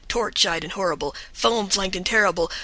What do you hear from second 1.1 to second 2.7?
Foam flanked and terrible.